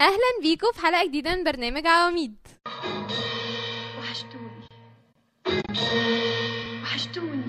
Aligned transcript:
أهلا 0.00 0.40
بيكم 0.42 0.66
في 0.72 0.80
حلقة 0.80 1.06
جديدة 1.06 1.36
من 1.36 1.44
برنامج 1.44 1.86
عواميد. 1.86 2.36
وحشتوني. 3.98 4.50
وحشتوني. 6.82 7.42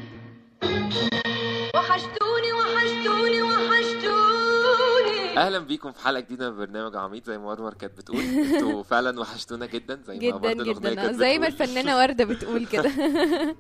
وحشتوني 1.76 2.54
وحشتوني 2.54 3.42
وحشتوني. 3.42 5.38
أهلا 5.38 5.60
بيكم 5.60 5.92
في 5.92 6.00
حلقة 6.04 6.20
جديدة 6.20 6.52
من 6.52 6.58
برنامج 6.58 6.96
عميد 6.96 7.24
زي 7.26 7.38
ما 7.38 7.54
انور 7.54 7.74
كانت 7.74 7.98
بتقول 7.98 8.20
أنتوا 8.22 8.84
فعلا 8.92 9.20
وحشتونا 9.20 9.66
جدا 9.66 10.02
زي 10.08 10.14
ما 10.14 10.20
جدا 10.20 10.38
برضه 10.38 10.74
جدا. 10.74 11.12
زي 11.12 11.40
ما. 11.40 11.48
الفنانة 11.48 11.98
وردة 11.98 12.26
بتقول 12.26 12.66
كده. 12.66 12.92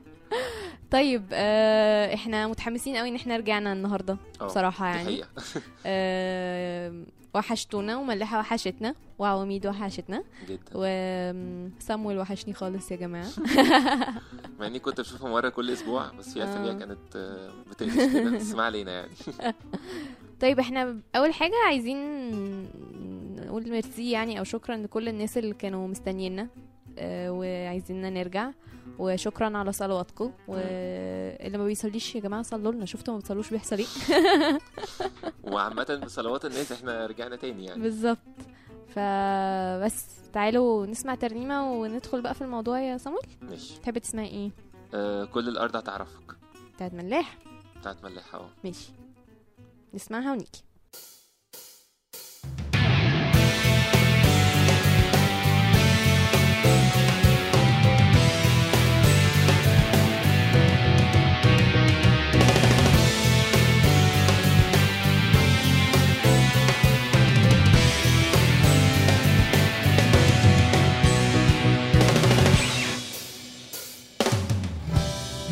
طيب 0.91 1.23
آه 1.33 2.13
إحنا 2.13 2.47
متحمسين 2.47 2.95
قوي 2.95 3.09
ان 3.09 3.15
إحنا 3.15 3.37
رجعنا 3.37 3.73
النهارده 3.73 4.17
آه، 4.41 4.45
بصراحة 4.45 4.87
يعني. 4.87 5.23
آه 5.85 7.03
وحشتونا 7.33 7.97
وملحه 7.97 8.39
وحشتنا 8.39 8.95
وعواميد 9.19 9.67
وحشتنا. 9.67 10.23
جدا. 10.49 10.59
وسامويل 10.73 12.17
وحشني 12.19 12.53
خالص 12.53 12.91
يا 12.91 12.95
جماعة. 12.95 13.27
مع 14.59 14.67
إني 14.67 14.79
كنت 14.79 15.01
بشوفها 15.01 15.29
مرة 15.29 15.49
كل 15.49 15.71
أسبوع 15.71 16.11
بس 16.11 16.33
في 16.33 16.43
أسابيع 16.43 16.71
آه. 16.71 16.75
كانت 16.79 17.15
آه، 17.15 17.51
بتقلش 17.69 17.95
كده 17.95 18.29
بس 18.31 18.51
ما 18.51 18.63
علينا 18.63 18.91
يعني. 18.91 19.11
طيب 20.41 20.59
إحنا 20.59 20.99
أول 21.15 21.33
حاجة 21.33 21.55
عايزين 21.67 21.97
نقول 23.35 23.69
ميرسي 23.69 24.11
يعني 24.11 24.39
أو 24.39 24.43
شكرا 24.43 24.75
لكل 24.77 25.07
الناس 25.09 25.37
اللي 25.37 25.53
كانوا 25.53 25.87
مستنيينا 25.87 26.47
وعايزيننا 27.01 28.09
نرجع. 28.09 28.51
وشكرا 28.99 29.57
على 29.57 29.71
صلواتكم. 29.71 30.31
واللي 30.47 31.57
ما 31.57 31.65
بيصليش 31.65 32.15
يا 32.15 32.19
جماعة 32.21 32.41
صلوا 32.43 32.71
لنا. 32.71 32.85
شفتوا 32.85 33.13
ما 33.13 33.19
بتصلوش 33.19 33.49
بيحصل 33.49 33.77
إيه؟ 33.77 33.85
وعامة 35.53 36.01
بصلوات 36.05 36.45
الناس 36.45 36.71
إحنا 36.71 37.05
رجعنا 37.05 37.35
تاني 37.35 37.65
يعني. 37.65 37.81
بالظبط. 37.83 38.17
فبس 38.87 40.05
تعالوا 40.33 40.85
نسمع 40.85 41.15
ترنيمة 41.15 41.71
وندخل 41.71 42.21
بقى 42.21 42.33
في 42.33 42.41
الموضوع 42.41 42.79
يا 42.81 42.97
صامويل 42.97 43.21
ماشي. 43.41 43.79
تحب 43.81 43.97
تسمعي 43.97 44.27
إيه؟ 44.27 44.51
آه 44.93 45.25
كل 45.25 45.47
الأرض 45.47 45.75
هتعرفك. 45.75 46.35
بتاعت 46.75 46.93
ملاح. 46.93 47.37
بتاعت 47.79 48.03
ملحه 48.03 48.39
آه 48.39 48.49
ماشي. 48.63 48.91
نسمعها 49.93 50.31
ونيجي. 50.31 50.63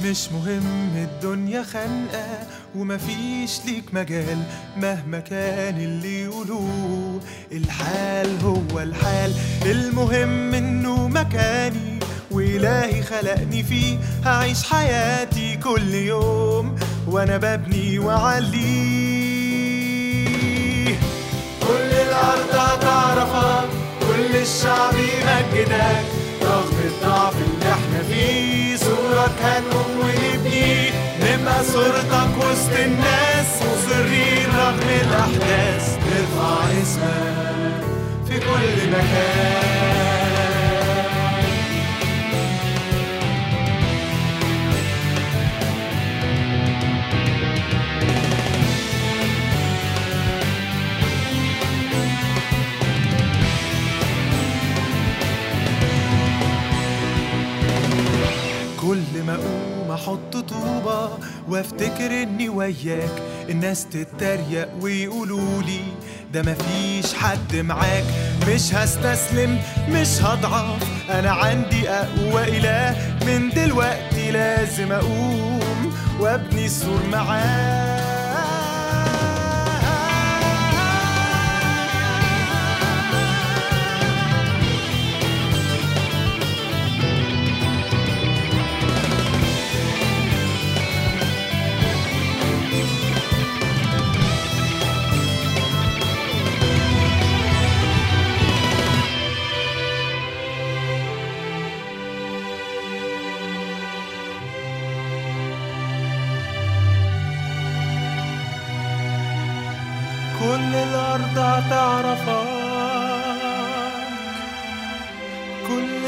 مش 0.09 0.31
مهم 0.31 0.91
الدنيا 0.95 1.63
خانقة 1.63 2.25
ومفيش 2.75 3.51
ليك 3.65 3.83
مجال 3.93 4.37
مهما 4.77 5.19
كان 5.19 5.77
اللي 5.77 6.23
يقولوه. 6.23 7.19
الحال 7.51 8.37
هو 8.43 8.79
الحال 8.79 9.33
المهم 9.65 10.53
إنه 10.53 11.07
مكاني 11.07 11.99
وإلهي 12.31 13.03
خلقني 13.03 13.63
فيه. 13.63 13.97
هعيش 14.25 14.63
حياتي 14.63 15.55
كل 15.57 15.93
يوم 15.93 16.75
وأنا 17.07 17.37
ببني 17.37 17.99
وعليه 17.99 18.55
كل 21.67 21.91
الأرض 21.93 22.55
هتعرفك 22.55 23.69
كل 23.99 24.35
الشعب 24.35 24.93
يمجدك 24.93 26.05
رغم 26.41 26.75
الضعف 26.85 27.33
اللي 27.35 27.71
إحنا 27.71 28.03
فيه. 28.09 28.77
صورك 29.27 29.41
هنقوم 29.41 29.99
ونبني 29.99 30.89
نبقى 31.21 31.63
صورتك 31.63 32.37
وسط 32.37 32.71
الناس 32.79 33.61
مصرين 33.61 34.49
رغم 34.57 34.89
الأحداث. 35.01 35.97
نرفع 36.07 36.63
اسمك 36.81 37.83
في 38.27 38.39
كل 38.39 38.89
مكان. 38.89 39.96
كل 58.97 59.23
ما 59.23 59.35
أقوم 59.35 59.91
أحط 59.91 60.37
طوبة 60.37 61.09
وأفتكر 61.49 62.23
إني 62.23 62.49
وياك. 62.49 63.11
الناس 63.49 63.85
تتريق 63.85 64.67
ويقولوا 64.81 65.61
لي 65.63 65.79
ده 66.33 66.41
مفيش 66.41 67.13
حد 67.13 67.55
معاك. 67.55 68.03
مش 68.47 68.73
هستسلم 68.73 69.59
مش 69.89 70.21
هضعف 70.21 70.83
أنا 71.09 71.31
عندي 71.31 71.89
أقوى 71.89 72.43
إله. 72.57 72.95
من 73.25 73.49
دلوقتي 73.49 74.31
لازم 74.31 74.91
أقوم 74.91 75.93
وأبني 76.19 76.65
السور 76.65 76.99
معاه 77.11 78.06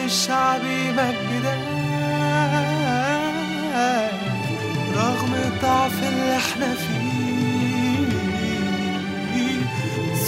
الشعب 0.09 0.61
يمجدك 0.65 1.59
رغم 4.95 5.33
الضعف 5.33 6.03
اللي 6.03 6.37
إحنا 6.37 6.73
فيه 6.75 8.07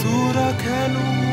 صورك 0.02 0.62
هنقوم 0.68 1.31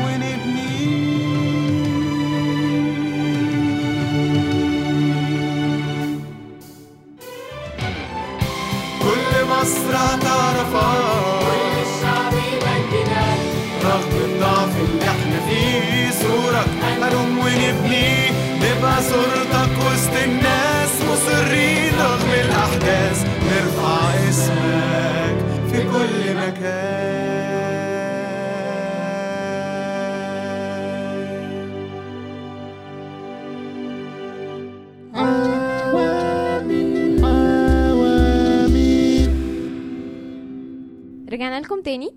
رجعنا 41.40 41.60
لكم 41.60 41.82
تاني. 41.82 42.10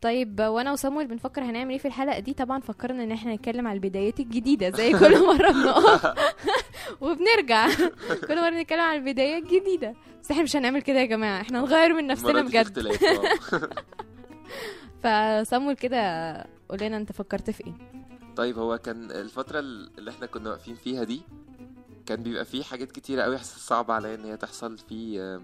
طيب 0.00 0.40
وأنا 0.40 0.72
وصامويل 0.72 1.06
بنفكر 1.06 1.42
هنعمل 1.42 1.70
إيه 1.70 1.78
في 1.78 1.88
الحلقة 1.88 2.18
دي؟ 2.18 2.34
طبعا 2.34 2.60
فكرنا 2.60 3.04
إن 3.04 3.12
إحنا 3.12 3.34
نتكلم 3.34 3.66
على 3.66 3.76
البدايات 3.76 4.20
الجديدة 4.20 4.70
زي 4.70 4.92
كل 5.00 5.26
مرة 5.26 5.50
بنقف. 5.52 6.06
وبنرجع. 7.02 7.68
كل 8.28 8.36
مرة 8.40 8.50
نتكلم 8.50 8.80
على 8.80 8.98
البداية 8.98 9.38
الجديدة. 9.38 9.94
بس 10.22 10.30
إحنا 10.30 10.42
مش 10.42 10.56
هنعمل 10.56 10.82
كده 10.82 11.00
يا 11.00 11.04
جماعة. 11.04 11.40
إحنا 11.40 11.60
نغير 11.60 11.94
من 11.94 12.06
نفسنا 12.06 12.42
بجد. 12.42 12.78
آه. 15.04 15.42
فصامويل 15.42 15.76
كده 15.76 16.32
قول 16.68 16.78
لنا 16.80 16.96
أنت 16.96 17.12
فكرت 17.12 17.50
في 17.50 17.66
إيه؟ 17.66 17.74
طيب 18.36 18.58
هو 18.58 18.78
كان 18.78 19.10
الفترة 19.10 19.58
اللي 19.58 20.10
إحنا 20.10 20.26
كنا 20.26 20.50
واقفين 20.50 20.74
فيها 20.74 21.04
دي 21.04 21.22
كان 22.06 22.22
بيبقى 22.22 22.44
فيه 22.44 22.62
حاجات 22.62 22.92
كتيرة 22.92 23.22
قوي 23.22 23.38
صعبة 23.38 23.94
عليا 23.94 24.14
إن 24.14 24.24
هي 24.24 24.36
تحصل 24.36 24.78
في 24.78 25.40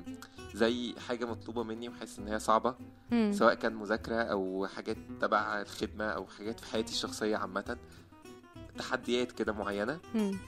زي 0.54 0.94
حاجة 1.08 1.24
مطلوبة 1.24 1.62
مني 1.62 1.88
وحاسس 1.88 2.18
إن 2.18 2.28
هي 2.28 2.38
صعبة 2.38 2.74
مم. 3.10 3.32
سواء 3.34 3.54
كان 3.54 3.74
مذاكرة 3.74 4.14
أو 4.22 4.66
حاجات 4.66 4.96
تبع 5.20 5.60
الخدمة 5.60 6.04
أو 6.04 6.26
حاجات 6.26 6.60
في 6.60 6.70
حياتي 6.72 6.92
الشخصية 6.92 7.36
عامة 7.36 7.76
تحديات 8.78 9.32
كده 9.32 9.52
معينة 9.52 9.98
مم. 10.14 10.38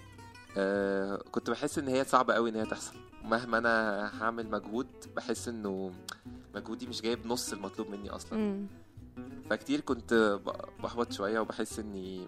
آه 0.56 1.16
كنت 1.32 1.50
بحس 1.50 1.78
إن 1.78 1.88
هي 1.88 2.04
صعبة 2.04 2.34
قوي 2.34 2.50
إن 2.50 2.56
هي 2.56 2.64
تحصل 2.66 2.94
مهما 3.24 3.58
أنا 3.58 4.06
هعمل 4.22 4.50
مجهود 4.50 4.86
بحس 5.16 5.48
إنه 5.48 5.92
مجهودي 6.54 6.86
مش 6.86 7.02
جايب 7.02 7.26
نص 7.26 7.52
المطلوب 7.52 7.90
مني 7.90 8.10
أصلا 8.10 8.38
مم. 8.38 8.66
فكتير 9.50 9.80
كنت 9.80 10.38
بحبط 10.82 11.12
شوية 11.12 11.40
وبحس 11.40 11.78
إني 11.78 12.26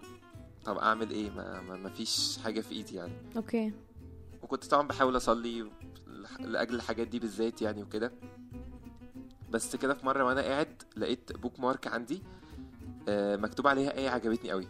طب 0.65 0.77
أعمل 0.77 1.09
إيه؟ 1.09 1.29
ما, 1.29 1.61
ما, 1.61 1.75
ما 1.75 1.89
فيش 1.89 2.37
حاجة 2.43 2.61
في 2.61 2.71
إيدي 2.71 2.95
يعني. 2.95 3.13
أوكي. 3.35 3.73
وكنت 4.43 4.65
طبعا 4.65 4.87
بحاول 4.87 5.17
أصلي 5.17 5.69
لأجل 6.39 6.75
الحاجات 6.75 7.07
دي 7.07 7.19
بالذات 7.19 7.61
يعني 7.61 7.83
وكده. 7.83 8.11
بس 9.49 9.75
كده 9.75 9.93
في 9.93 10.05
مرة 10.05 10.23
وأنا 10.23 10.41
قاعد 10.41 10.83
لقيت 10.97 11.37
bookmark 11.37 11.87
عندي 11.87 12.23
آه، 13.07 13.35
مكتوب 13.35 13.67
عليها 13.67 13.97
آية 13.97 14.09
عجبتني 14.09 14.51
قوي. 14.51 14.67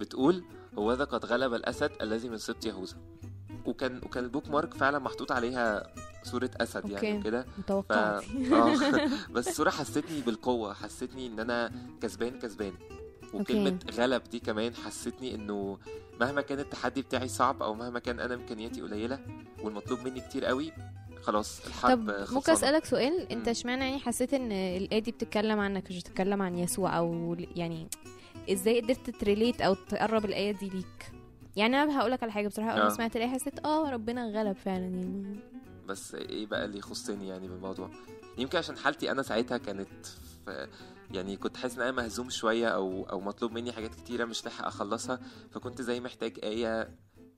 بتقول 0.00 0.44
هو 0.78 0.92
ذا 0.92 1.04
قد 1.04 1.24
غلب 1.24 1.54
الأسد 1.54 1.90
الذي 2.00 2.28
من 2.28 2.38
سبط 2.38 2.66
يهوذا. 2.66 2.96
وكان 3.66 4.00
وكان 4.04 4.24
ال 4.24 4.48
bookmark 4.48 4.74
فعلا 4.74 4.98
محطوط 4.98 5.32
عليها 5.32 5.92
صورة 6.22 6.50
أسد 6.56 6.90
يعني 6.90 7.08
okay. 7.08 7.18
وكده. 7.18 7.42
ف... 7.42 7.58
متوقعت 7.58 8.24
آه. 8.52 9.10
بس 9.34 9.48
الصورة 9.48 9.70
حسيتني 9.70 10.20
بالقوة 10.20 10.74
حسيتني 10.74 11.26
إن 11.26 11.40
أنا 11.40 11.72
كسبان 12.02 12.38
كسبان. 12.38 12.72
وكلمة 13.34 13.78
غلب 13.92 14.22
دي 14.30 14.38
كمان 14.38 14.74
حسيتني 14.74 15.34
إنه 15.34 15.78
مهما 16.20 16.40
كان 16.40 16.58
التحدي 16.60 17.02
بتاعي 17.02 17.28
صعب 17.28 17.62
أو 17.62 17.74
مهما 17.74 17.98
كان 17.98 18.20
أنا 18.20 18.34
إمكانياتي 18.34 18.80
قليلة 18.82 19.18
والمطلوب 19.62 20.00
مني 20.04 20.20
كتير 20.20 20.44
قوي 20.44 20.72
خلاص 21.22 21.66
الحرب 21.66 22.10
طب 22.10 22.32
ممكن. 22.34 22.52
أسألك 22.52 22.84
سؤال 22.84 23.32
أنت. 23.32 23.48
اشمعنى 23.48 23.84
يعني 23.84 23.98
حسيت 23.98 24.34
إن 24.34 24.52
الآية 24.52 24.98
دي 24.98 25.10
بتتكلم 25.10 25.60
عنك 25.60 25.90
مش 25.90 25.98
بتتكلم 25.98 26.42
عن 26.42 26.58
يسوع 26.58 26.98
أو 26.98 27.36
يعني 27.56 27.88
إزاي 28.52 28.80
قدرت 28.80 29.10
تريليت 29.10 29.60
أو 29.60 29.74
تقرب 29.74 30.24
الآية 30.24 30.52
دي 30.52 30.68
ليك 30.68 31.12
يعني 31.56 31.82
أنا 31.82 32.00
هقول 32.00 32.10
لك 32.12 32.22
على 32.22 32.32
حاجة 32.32 32.48
بصراحة 32.48 32.70
أول 32.70 32.80
ما 32.80 32.86
آه. 32.86 32.94
سمعت 32.94 33.16
الآية 33.16 33.28
حسيت 33.28 33.64
آه 33.64 33.90
ربنا 33.90 34.26
غلب 34.30 34.56
فعلا 34.56 34.84
يعني 34.86 35.36
بس 35.88 36.14
إيه 36.14 36.46
بقى 36.46 36.64
اللي 36.64 36.78
يخصني 36.78 37.28
يعني 37.28 37.48
بالموضوع 37.48 37.90
يمكن 38.40 38.58
عشان 38.58 38.76
حالتي 38.76 39.10
أنا 39.10 39.22
ساعتها 39.22 39.58
كانت 39.58 40.06
يعني 41.10 41.36
كنت 41.36 41.56
حاسس 41.56 41.74
إن 41.76 41.82
أنا 41.82 41.90
مهزوم 41.92 42.30
شوية 42.30 42.68
أو 42.68 43.04
أو 43.10 43.20
مطلوب 43.20 43.52
مني 43.52 43.72
حاجات 43.72 43.94
كتيرة 43.94 44.24
مش 44.24 44.44
لاحق 44.44 44.66
أخلصها 44.66 45.20
فكنت 45.50 45.82
زي 45.82 46.00
محتاج 46.00 46.38
آية 46.42 46.90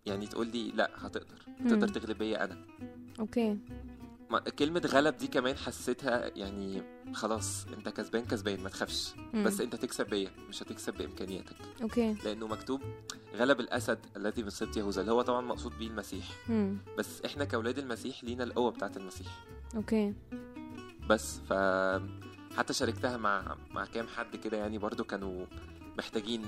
يعني 0.07 0.27
تقول 0.27 0.47
لي 0.47 0.71
لأ 0.71 0.91
هتقدر. 0.97 1.39
تقدر. 1.69 1.89
تغلب 1.89 2.19
بيا 2.19 2.45
أنا. 2.45 2.67
okay. 3.21 3.59
كلمة 4.59 4.83
غلب 4.87 5.17
دي 5.17 5.27
كمان 5.27 5.57
حسيتها 5.57 6.31
يعني 6.37 6.83
خلاص 7.15 7.67
أنت 7.79 7.89
كسبان 7.89 8.25
كسبان 8.25 8.61
ما 8.63 8.69
تخافش. 8.69 9.15
بس 9.35 9.61
أنت 9.61 9.77
تكسب 9.77 10.07
بيا 10.07 10.31
مش 10.49 10.63
هتكسب 10.63 10.95
بإمكانياتك. 10.95 11.57
okay. 11.83 12.13
لأنه 12.25 12.47
مكتوب 12.47 12.81
غلب 13.35 13.61
الأسد 13.61 13.99
الذي 14.17 14.43
من 14.43 14.51
سبط 14.51 14.77
يهوذا 14.77 15.01
اللي 15.01 15.13
هو 15.13 15.23
طبعا 15.23 15.41
مقصود 15.41 15.79
بيه 15.79 15.87
المسيح. 15.87 16.25
مم. 16.49 16.77
بس 16.99 17.23
إحنا 17.25 17.45
كأولاد 17.45 17.79
المسيح 17.79 18.25
لينا 18.25 18.45
القوة 18.45 18.71
بتاعت 18.71 18.97
المسيح. 18.97 19.45
okay. 19.77 20.15
بس 21.09 21.39
ف 21.49 21.53
حتى 22.57 22.73
شاركتها 22.73 23.17
مع 23.17 23.57
مع 23.71 23.85
كام 23.85 24.07
حد 24.17 24.37
كده 24.37 24.57
يعني 24.57 24.79
برضو 24.79 25.05
كانوا 25.05 25.47
محتاجين 25.99 26.43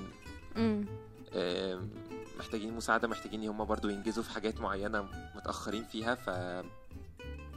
محتاجين 2.38 2.74
مساعدة 2.76 3.08
محتاجين 3.08 3.42
إن 3.42 3.48
هم 3.48 3.64
برضو 3.64 3.88
ينجزوا 3.88 4.22
في 4.22 4.30
حاجات 4.30 4.60
معينة 4.60 5.08
متأخرين 5.36 5.84
فيها 5.84 6.14
ف 6.14 6.26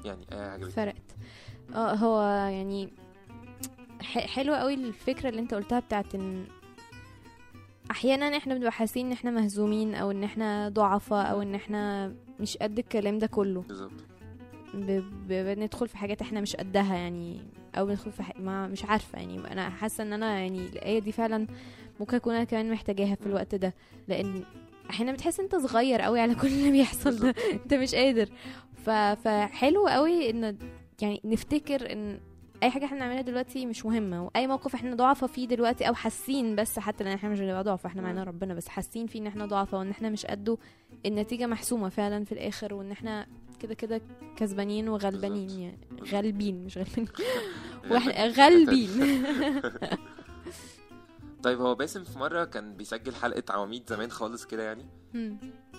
يعني 0.06 0.26
آه 0.32 0.52
عجبتني. 0.52 0.72
فرقت. 0.72 1.16
آه 1.76 1.94
هو 1.96 2.22
يعني 2.50 2.94
ح- 4.02 4.26
حلوة 4.28 4.58
قوي 4.58 4.74
الفكرة 4.74 5.30
اللي 5.30 5.42
انت 5.42 5.54
قلتها 5.54 5.80
بتاعت 5.80 6.16
إن 6.16 6.46
أحيانا 7.92 8.38
إحنا 8.38 8.54
بنبقى 8.54 8.72
حاسين 8.72 9.06
إن 9.06 9.12
إحنا 9.12 9.32
مهزومين 9.32 9.96
أو 9.96 10.12
إن 10.12 10.24
إحنا 10.24 10.70
ضعفاء 10.70 11.32
أو 11.32 11.42
إن 11.42 11.56
إحنا 11.56 12.14
مش 12.40 12.58
قد 12.58 12.80
الكلام 12.80 13.18
ده 13.20 13.28
كله. 13.28 13.62
بالظبط. 13.62 13.92
بندخل 14.74 15.88
في 15.88 15.98
حاجات 15.98 16.22
إحنا 16.22 16.42
مش 16.42 16.56
قدها 16.56 16.96
يعني 16.96 17.42
أو 17.78 17.86
بندخل 17.86 18.12
في. 18.12 18.24
ما 18.40 18.68
مش 18.68 18.86
عارفة 18.86 19.20
يعني 19.20 19.52
أنا 19.52 19.70
حاسة 19.70 20.04
إن 20.04 20.14
أنا 20.14 20.40
يعني 20.40 20.66
الآية 20.66 21.00
دي 21.00 21.12
فعلا 21.12 21.48
ممكن 22.00 22.16
أكون 22.18 22.36
أنا 22.36 22.44
كمان 22.44 22.72
محتاجاها 22.72 23.16
في 23.16 23.26
الوقت 23.26 23.56
ده 23.56 23.74
لأن 24.08 24.44
أحيانا 24.90 25.12
بتحس 25.12 25.40
إنت 25.40 25.56
صغير 25.56 26.02
قوي 26.02 26.20
على 26.20 26.36
كل 26.42 26.48
اللي 26.48 26.72
بيحصل 26.72 27.20
ده 27.20 27.34
إنت 27.54 27.74
مش 27.74 27.96
قادر. 27.96 28.30
ف... 28.86 28.90
فحلو 28.90 29.88
قوي 29.88 30.30
إن 30.30 30.58
يعني 31.02 31.22
نفتكر 31.26 31.92
إن 31.92 32.20
أي 32.64 32.70
حاجة 32.70 32.86
إحنا 32.86 32.98
بنعملها 32.98 33.22
دلوقتي 33.22 33.66
مش 33.66 33.86
مهمة 33.86 34.26
وأي 34.26 34.48
موقف 34.48 34.76
إحنا 34.76 34.96
ضعفة 34.96 35.28
فيه 35.28 35.48
دلوقتي 35.48 35.88
أو 35.88 35.94
حاسين 35.94 36.56
بس 36.56 36.80
حتى 36.80 37.04
لأن 37.04 37.14
إحنا 37.14 37.30
مش 37.30 37.40
بنبقى 37.40 37.64
ضعفة 37.64 37.88
إحنا 37.88 38.02
معانا 38.02 38.24
ربنا 38.24 38.54
بس 38.54 38.68
حاسين 38.68 39.08
فيه 39.08 39.20
إن 39.20 39.28
إحنا 39.28 39.46
ضعفة 39.46 39.78
وإن 39.78 39.90
إحنا 39.90 40.10
مش 40.10 40.26
قده 40.26 40.58
النتيجة 41.06 41.48
محسومة 41.48 41.90
فعلا 41.90 42.26
في 42.26 42.32
الآخر 42.32 42.74
وإن 42.74 42.92
إحنا 42.92 43.28
كده 43.60 43.74
كده 43.74 44.02
كسبانين 44.36 44.90
وغلبانين. 44.90 45.50
يعني. 45.60 45.78
غالبين 46.12 46.66
مش 46.66 46.78
غالبين 46.78 47.08
وإحنا 47.92 48.28
غالبين 48.28 48.90
طيب 51.44 51.62
هو 51.62 51.76
باسم 51.76 52.04
في 52.04 52.20
مرة 52.20 52.46
كان 52.46 52.74
بيسجل 52.74 53.16
حلقة 53.16 53.44
عواميد 53.50 53.90
زمان 53.90 54.12
خالص 54.12 54.46
كده 54.46 54.64
يعني. 54.64 54.86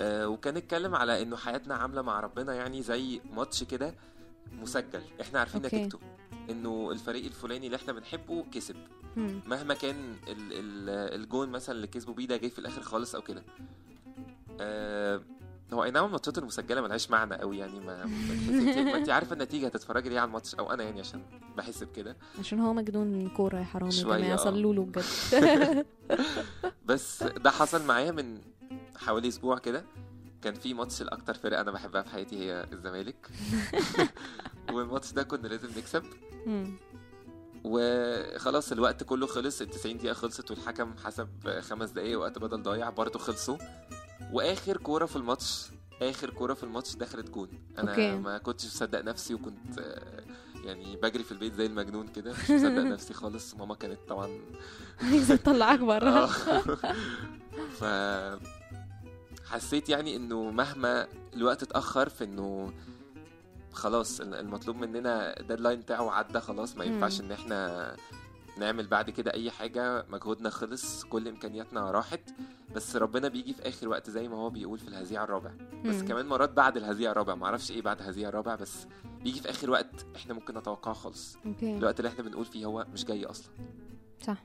آه 0.01 0.29
وكان 0.29 0.57
اتكلم 0.57 0.95
على 0.95 1.23
إنه 1.23 1.37
حياتنا 1.37 1.75
عاملة 1.75 2.03
مع 2.03 2.21
ربنا 2.21 2.55
يعني 2.55 2.83
زي 2.83 3.21
ماتش 3.33 3.65
كده 3.65 3.95
مسجل 4.53 5.01
إحنا 5.21 5.39
عارفين. 5.39 5.63
نتيجته 5.63 5.99
إنه 6.51 6.91
الفريق 6.93 7.25
الفلاني 7.25 7.67
اللي 7.67 7.77
إحنا 7.77 7.93
بنحبه 7.93 8.45
كسب 8.53 8.77
مم. 9.17 9.41
مهما 9.47 9.75
كان 9.75 9.97
ال 10.29 10.53
ال 10.53 10.91
الجون 11.21 11.49
مثلا 11.49 11.75
اللي 11.77 11.87
كسبوا 11.87 12.15
بيه 12.15 12.27
ده 12.27 12.37
جاي 12.37 12.51
في 12.51 12.59
الآخر 12.59 12.83
خالص 12.83 13.15
أو 13.15 13.23
كده 13.23 13.43
آه 14.61 15.21
هو 15.73 15.85
اي 15.85 15.91
نعم 15.91 16.05
الماتشات 16.05 16.39
المسجلة 16.39 16.81
ملهاش 16.81 17.11
معنى 17.11 17.35
قوي 17.35 17.59
يعني 17.59 17.81
ما 17.81 18.05
ما 18.07 18.97
انت- 18.97 19.09
عارفة 19.11 19.33
النتيجة 19.33 19.67
هتتفرجي 19.67 20.09
ليه 20.09 20.21
على 20.21 20.29
الماتش 20.29 20.55
أو 20.55 20.73
أنا 20.73 20.83
يعني 20.83 21.01
عشان 21.01 21.23
بحس 21.57 21.83
بكده. 21.83 22.17
عشان 22.39 22.61
هو 22.61 22.73
مجنون 22.73 23.29
كورة 23.29 23.59
يا 23.59 23.65
حرام 23.65 23.89
يا 23.91 24.03
جماعة. 24.03 24.37
صلوا 24.37 24.75
له 24.75 24.83
بجد. 24.85 25.87
بس 26.89 27.23
ده 27.23 27.51
حصل 27.51 27.83
معايا 27.87 28.11
من 28.11 28.39
حوالي 28.97 29.29
أسبوع 29.29 29.59
كده. 29.59 29.85
كان 30.43 30.55
في 30.55 30.75
ماتش 30.75 31.03
الاكتر 31.03 31.35
فرقة 31.35 31.61
أنا 31.61 31.71
بحبها 31.71 32.03
في 32.03 32.09
حياتي 32.11 32.39
هي 32.39 32.67
الزمالك. 32.73 33.29
والماتش 34.73 35.13
ده 35.13 35.23
كنا 35.23 35.49
لازم 35.49 35.69
نكسب. 35.79 36.03
وخلاص 37.65 38.73
الوقت 38.73 39.03
كله 39.05 39.27
خلص 39.27 39.61
ال 39.61 39.71
90 39.71 39.97
دقيقة 39.99 40.13
خلصت 40.15 40.51
والحكم 40.51 40.95
حسب 41.05 41.29
خمس 41.61 41.91
دقايق 41.91 42.19
وقت 42.21 42.39
بدل 42.39 42.63
ضايع 42.63 42.91
برضه 42.91 43.19
خلصوا. 43.19 43.57
وآخر 44.33 44.77
كورة 44.77 45.07
في 45.07 45.17
الماتش 45.17 45.67
آخر 46.03 46.31
كورة 46.31 46.55
في 46.55 46.63
الماتش 46.65 46.97
دخلت 46.97 47.31
جون 47.31 47.49
أنا 47.79 47.91
okay. 47.91 48.17
ما 48.17 48.39
كنتش 48.39 48.67
مصدق 48.67 49.01
نفسي 49.05 49.35
وكنت 49.35 49.79
آه، 49.79 50.23
يعني 50.65 50.97
بجري 50.97 51.25
في 51.25 51.33
البيت 51.33 51.55
زي 51.55 51.67
المجنون 51.67 52.09
كده 52.09 52.31
مش 52.33 52.51
مصدق 52.51 52.83
نفسي 52.95 53.15
خالص 53.15 53.55
ماما 53.55 53.75
كانت 53.75 53.99
طبعا 54.09 54.29
عايزة 55.11 55.37
تطلعك 55.37 55.81
آه. 55.83 55.85
بره 55.85 56.27
ف 57.81 57.85
حسيت 59.51 59.89
يعني 59.89 60.17
إنه 60.17 60.51
مهما 60.51 61.07
الوقت 61.35 61.63
اتأخر 61.63 62.09
في 62.09 62.25
إنه 62.25 62.73
خلاص 63.73 64.21
المطلوب 64.21 64.77
مننا 64.77 65.41
ال 65.41 65.45
deadline 65.45 65.81
بتاعه 65.81 66.11
عدى 66.11 66.41
خلاص 66.41 66.77
ما. 66.77 66.85
ينفعش 66.85 67.21
إن 67.21 67.33
إحنا 67.33 67.97
نعمل 68.59 68.87
بعد 68.87 69.11
كده 69.11 69.33
أي 69.35 69.51
حاجة 69.51 70.07
مجهودنا 70.09 70.51
خلص 70.51 71.05
كل 71.05 71.29
إمكانياتنا 71.29 71.91
راحت. 71.91 72.21
بس 72.75 72.97
ربنا 72.97 73.29
بيجي 73.29 73.55
في 73.55 73.69
آخر 73.69 73.89
وقت 73.89 74.11
زي 74.11 74.29
ما 74.29 74.37
هو 74.37 74.51
بيقول 74.51 74.79
في 74.79 74.89
الهزيع 74.89 75.25
الرابع. 75.25 75.51
بس 75.85 75.95
مم. 75.95 76.09
كمان 76.09 76.27
مرات 76.27 76.51
بعد 76.51 76.77
الهزيع 76.77 77.11
الرابع 77.11 77.35
معرفش 77.35 77.71
إيه 77.71 77.83
بعد 77.83 78.01
الهزيع 78.01 78.29
الرابع 78.29 78.55
بس 78.55 78.87
بيجي 79.23 79.41
في 79.41 79.51
آخر 79.51 79.71
وقت 79.71 80.07
إحنا 80.17 80.35
ممكن 80.35 80.59
نتوقعه 80.59 80.95
خالص. 80.95 81.37
الوقت 81.63 82.01
اللي 82.01 82.09
إحنا 82.09 82.23
بنقول 82.25 82.45
فيه 82.45 82.65
هو 82.67 82.87
مش 82.93 83.05
جاي 83.05 83.25
أصلا. 83.27 83.53
صح. 84.27 84.45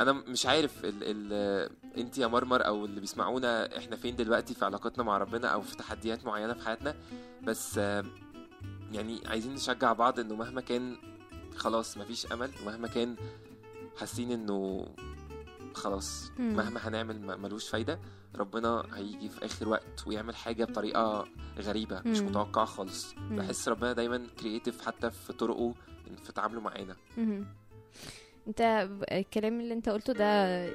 أنا 0.00 0.12
مش 0.12 0.46
عارف 0.46 0.84
ال 0.84 0.94
ال 1.02 1.70
أنت 1.98 2.18
يا 2.18 2.26
مرمر 2.26 2.66
أو 2.66 2.84
اللي 2.84 3.00
بيسمعونا 3.00 3.78
إحنا 3.78 3.96
فين 3.96 4.16
دلوقتي 4.16 4.54
في 4.54 4.64
علاقتنا 4.64 5.04
مع 5.04 5.18
ربنا 5.18 5.48
أو 5.48 5.60
في 5.60 5.76
تحديات 5.76 6.24
معينة 6.24 6.52
في 6.54 6.64
حياتنا. 6.66 6.94
بس 7.42 7.76
يعني 8.92 9.20
عايزين 9.26 9.54
نشجع 9.54 9.92
بعض 9.92 10.20
إنه 10.20 10.34
مهما 10.34 10.60
كان 10.60 10.96
خلاص 11.56 11.98
مفيش 11.98 12.32
أمل 12.32 12.50
ومهما 12.62 12.88
كان 12.88 13.16
حاسين 13.96 14.30
انه 14.30 14.86
خلاص. 15.74 16.32
مهما 16.38 16.88
هنعمل 16.88 17.38
ملوش 17.38 17.68
فايدة 17.68 17.98
ربنا 18.36 18.84
هيجي 18.94 19.28
في 19.28 19.44
آخر 19.44 19.68
وقت 19.68 20.06
ويعمل 20.06 20.36
حاجة 20.36 20.64
بطريقة 20.64 21.28
غريبة 21.58 22.02
مش 22.06 22.18
مم. 22.20 22.26
متوقعة 22.26 22.64
خالص. 22.64 23.14
بحس 23.30 23.68
ربنا 23.68 23.92
دايما 23.92 24.26
كرييتيف 24.40 24.86
حتى 24.86 25.10
في 25.10 25.32
طرقه 25.32 25.74
في 26.24 26.32
تعامله 26.32 26.60
معانا. 26.60 26.96
انت 28.48 28.88
الكلام 29.12 29.60
اللي 29.60 29.74
انت 29.74 29.88
قلته 29.88 30.12
ده 30.12 30.66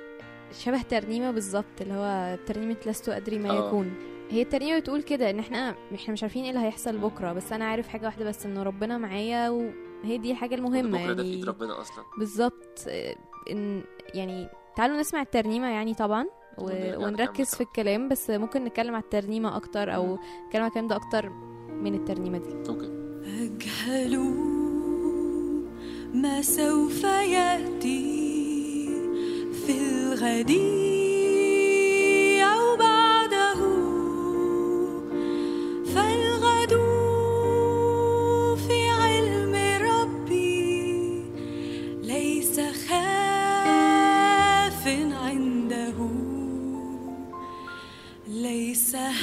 شبه 0.52 0.82
ترنيمة 0.82 1.32
بالظبط 1.32 1.82
اللي 1.82 1.94
هو 1.94 2.38
ترنيمة 2.46 2.78
لست 2.86 3.10
أدري 3.10 3.40
ما 3.40 3.50
آه. 3.50 3.68
يكون 3.68 3.94
هي 4.30 4.42
الترنيمة 4.42 4.80
بتقول 4.80 5.04
كده 5.04 5.30
إن 5.30 5.40
إحنا 5.40 5.76
إحنا 5.96 6.14
مش 6.14 6.24
عارفين 6.24 6.44
إيه 6.44 6.50
اللي 6.52 6.62
هيحصل 6.66 6.98
بكرة 6.98 7.34
بس 7.34 7.52
أنا 7.54 7.66
عارف 7.66 7.88
حاجة 7.88 8.06
واحدة 8.06 8.26
بس 8.26 8.46
ان 8.46 8.58
ربنا 8.58 8.98
معايا 8.98 9.50
وهي 10.04 10.18
دي 10.18 10.32
الحاجة 10.32 10.56
المهمة 10.56 11.04
بكرة 11.04 11.14
ده 11.14 11.24
في 11.24 11.30
يعني. 11.30 11.40
ايد 11.40 11.46
ربنا 11.50 11.82
أصلا. 11.82 12.04
بالظبط. 12.20 12.88
إن 13.52 13.84
يعني 14.14 14.50
تعالوا 14.76 14.98
نسمع 14.98 15.22
الترنيمة 15.22 15.68
يعني 15.68 15.94
طبعا 15.94 16.26
و... 16.58 16.70
ونركز 17.06 17.56
في 17.56 17.62
الكلام 17.62 18.10
بس 18.10 18.30
ممكن 18.30 18.64
نتكلم 18.64 18.96
على 18.96 19.04
الترنيمة 19.04 19.58
أكتر 19.58 19.96
أو 19.96 20.16
نتكلم 20.46 20.62
على 20.62 20.68
الكلام 20.68 20.88
ده 20.88 20.96
أكتر 20.96 21.30
من 21.70 21.96
الترنيمة 21.96 22.38
دي. 22.38 22.70
أوكي. 22.70 23.08
أجهل 23.28 24.18
ما 26.14 26.42
سوف 26.42 27.04
يأتي 27.04 28.28
في 29.52 29.72
الغد 29.72 30.52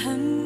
很 0.03 0.44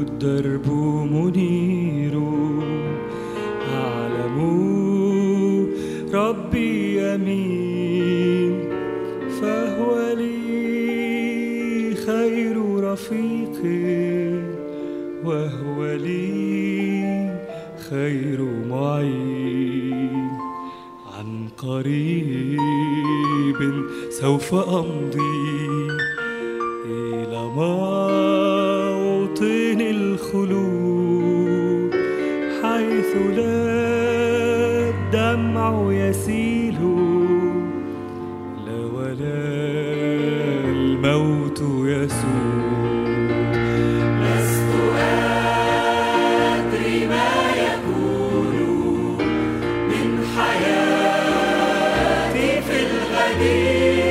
الدرب 0.00 0.68
منير 1.12 2.14
أعلم 3.74 4.38
ربي 6.14 6.72
يمين 7.02 8.54
فهو 9.40 9.92
لي 10.18 11.94
خير 12.06 12.56
رفيق 12.80 13.58
وهو 15.24 15.78
لي 15.94 16.26
خير 17.90 18.40
معين. 18.70 20.26
عن 21.18 21.48
قريب 21.58 22.60
سوف 24.10 24.54
أمضي 24.54 25.45
في 53.34 54.05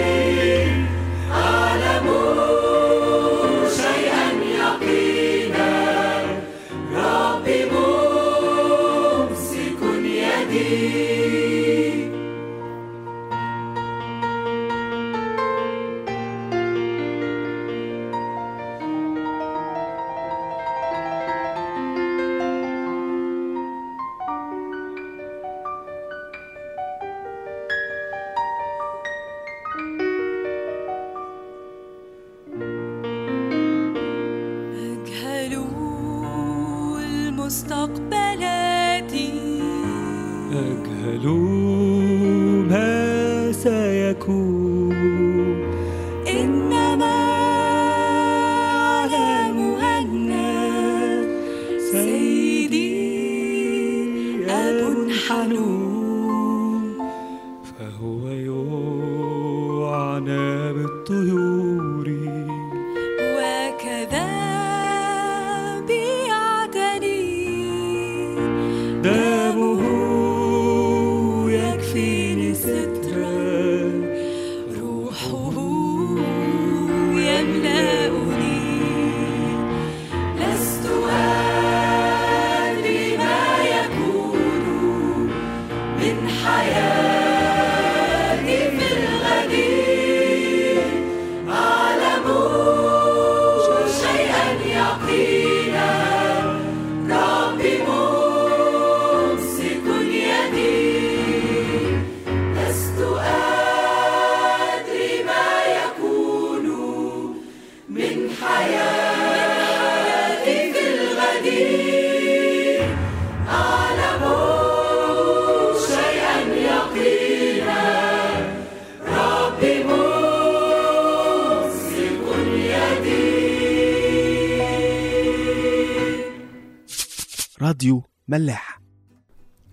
ملاح. 128.38 128.82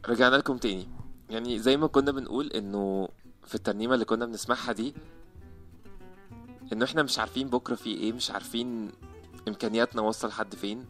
رجعنا 0.09 0.37
لكم 0.37 0.57
تاني. 0.57 0.89
يعني 1.31 1.59
زي 1.59 1.77
ما 1.77 1.87
كنا 1.87 2.13
بنقول 2.13 2.47
إنه 2.53 3.09
في 3.45 3.55
الترنيمة 3.55 3.95
اللي 3.95 4.05
كنا 4.05 4.27
بنسمعها 4.27 4.73
دي 4.73 4.95
إنه 6.73 6.85
إحنا 6.85 7.03
مش 7.03 7.19
عارفين 7.19 7.49
بكرة 7.49 7.75
في 7.75 7.91
إيه 7.95 8.13
مش 8.13 8.31
عارفين 8.31 8.93
إمكانياتنا 9.49 10.03
وصل 10.03 10.29
لحد 10.29 10.55
فين 10.55 10.87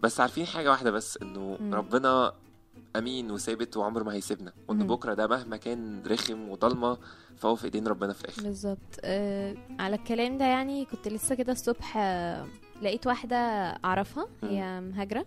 بس 0.00 0.20
عارفين 0.20 0.46
حاجة 0.46 0.70
واحدة 0.70 0.90
بس 0.90 1.18
إنه. 1.22 1.58
ربنا 1.72 2.32
أمين 2.96 3.30
وثابت 3.30 3.76
وعمره 3.76 4.02
ما 4.02 4.12
هيسيبنا 4.12 4.52
وإن. 4.68 4.86
بكرة 4.86 5.14
ده 5.14 5.26
مهما 5.26 5.56
كان 5.56 6.02
رخم 6.06 6.48
وضلمة 6.48 6.98
فهو 7.36 7.54
في 7.56 7.64
إيدين 7.64 7.86
ربنا 7.86 8.12
في 8.12 8.24
الآخر. 8.24 8.42
بالظبط. 8.42 8.78
آه 9.04 9.54
على 9.78 9.96
الكلام 9.96 10.38
ده 10.38 10.44
يعني 10.44 10.84
كنت 10.84 11.08
لسه 11.08 11.34
كده 11.34 11.52
الصبح 11.52 11.96
آه 11.96 12.46
لقيت 12.82 13.06
واحدة 13.06 13.36
أعرفها 13.84 14.28
هي 14.42 14.80
مهاجرة. 14.80 15.26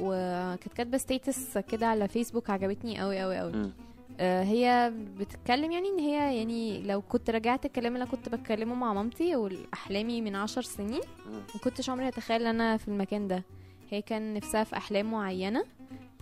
وكانت 0.00 0.72
كاتبة 0.74 0.98
ستيتس 0.98 1.58
كده 1.58 1.86
على 1.86 2.08
فيسبوك 2.08 2.50
عجبتني 2.50 3.00
قوي 3.00 3.20
قوي 3.20 3.38
قوي. 3.38 3.72
آه 4.20 4.42
هي 4.42 4.92
بتتكلم 5.18 5.72
يعني 5.72 5.88
إن 5.88 5.98
هي 5.98 6.36
يعني 6.36 6.82
لو 6.82 7.02
كنت 7.02 7.30
رجعت 7.30 7.66
الكلام 7.66 7.94
اللي 7.94 8.06
كنت 8.06 8.28
بتكلمه 8.28 8.74
مع 8.74 8.92
مامتي 8.92 9.36
واحلامي 9.36 10.20
من 10.22 10.36
عشر 10.36 10.62
سنين. 10.62 11.00
ما 11.26 11.60
كنتش 11.64 11.90
عمري 11.90 12.08
أتخيل 12.08 12.42
إن 12.46 12.60
أنا 12.60 12.76
في 12.76 12.88
المكان 12.88 13.28
ده 13.28 13.44
هي 13.90 14.02
كان 14.02 14.34
نفسها 14.34 14.64
في 14.64 14.76
أحلام 14.76 15.10
معينة 15.10 15.64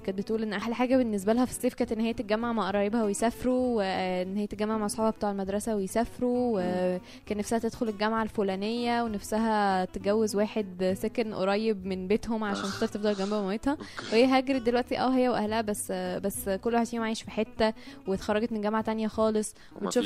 كانت 0.06 0.18
بتقول 0.18 0.42
إن 0.42 0.52
أحلى 0.52 0.74
حاجة 0.74 0.96
بالنسبة 0.96 1.32
لها 1.32 1.44
في 1.44 1.50
الصيف 1.50 1.74
كانت 1.74 1.92
إن 1.92 2.00
هي 2.00 2.12
تتجمع 2.12 2.52
مع 2.52 2.68
قرايبها 2.68 3.04
ويسافروا 3.04 3.76
وإن 3.76 4.36
هي 4.36 4.46
تتجمع 4.46 4.78
مع 4.78 4.86
أصحابها 4.86 5.10
بتوع 5.10 5.30
المدرسة 5.30 5.76
ويسافروا 5.76 6.58
وكان 6.58 7.38
نفسها 7.38 7.58
تدخل 7.58 7.88
الجامعة 7.88 8.22
الفلانية 8.22 9.02
ونفسها 9.02 9.84
تتجوز 9.84 10.36
واحد 10.36 10.96
سكن 11.02 11.34
قريب 11.34 11.86
من 11.86 12.08
بيتهم 12.08 12.44
عشان 12.44 12.62
خاطر 12.64 12.86
تفضل 12.86 13.14
جنب 13.14 13.28
مامتها. 13.34 13.76
وهي 14.12 14.24
هاجرت 14.26 14.62
دلوقتي 14.62 14.98
آه 14.98 15.08
هي 15.08 15.28
وأهلها 15.28 15.60
بس 15.60 15.92
بس 15.92 16.48
كل 16.48 16.74
واحد 16.74 16.86
فيهم 16.86 17.02
عايش 17.02 17.22
في 17.22 17.30
حتة 17.30 17.72
واتخرجت 18.06 18.52
من 18.52 18.60
جامعة 18.60 18.82
تانية 18.82 19.08
خالص 19.08 19.54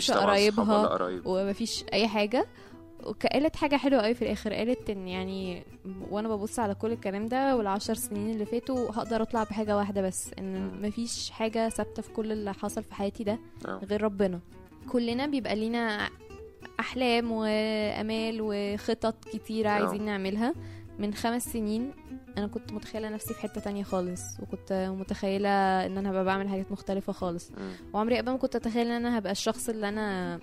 صحاب 0.00 0.18
قرايبها 0.28 0.86
ومفيش 1.26 1.84
أي 1.92 2.08
حاجة. 2.08 2.46
وقالت 3.04 3.56
حاجة 3.56 3.76
حلوة 3.76 4.00
قوي 4.02 4.14
في 4.14 4.22
الآخر 4.22 4.52
قالت 4.52 4.90
إن 4.90 5.08
يعني 5.08 5.64
وأنا 6.10 6.28
ببص 6.28 6.58
على 6.58 6.74
كل 6.74 6.92
الكلام 6.92 7.26
ده 7.26 7.56
والعشر 7.56 7.94
سنين 7.94 8.30
اللي 8.30 8.46
فاتوا 8.46 8.90
هقدر 8.92 9.22
أطلع 9.22 9.42
بحاجة 9.44 9.76
واحدة 9.76 10.02
بس 10.02 10.30
إن 10.38 10.80
مفيش 10.82 11.30
حاجة 11.30 11.68
ثابتة 11.68 12.02
في 12.02 12.10
كل 12.12 12.32
اللي 12.32 12.54
حصل 12.54 12.82
في 12.82 12.94
حياتي 12.94 13.24
ده 13.24 13.38
آه. 13.66 13.80
غير 13.84 14.02
ربنا 14.02 14.40
كلنا 14.92 15.26
بيبقى 15.26 15.56
لينا 15.56 16.08
أحلام 16.80 17.32
وأمال 17.32 18.38
وخطط 18.40 19.24
كتيرة 19.24 19.68
آه. 19.68 19.72
عايزين 19.72 20.02
نعملها 20.04 20.54
من 20.98 21.14
خمس 21.14 21.52
سنين 21.52 21.90
أنا 22.38 22.46
كنت 22.46 22.72
متخيلة 22.72 23.08
نفسي 23.08 23.34
في 23.34 23.40
حتة 23.40 23.60
تانية 23.60 23.82
خالص 23.82 24.22
وكنت 24.40 24.92
متخيلة 24.98 25.48
إن 25.86 25.98
أنا 25.98 26.10
هبقى 26.10 26.24
بعمل 26.24 26.48
حاجات 26.48 26.72
مختلفة 26.72 27.12
خالص. 27.12 27.50
وعمري 27.92 28.18
أبدا 28.18 28.32
ما 28.32 28.38
كنت 28.38 28.56
أتخيل 28.56 28.86
إن 28.86 28.92
أنا 28.92 29.18
هبقى 29.18 29.32
الشخص 29.32 29.68
اللي 29.68 29.88
أنا 29.88 30.38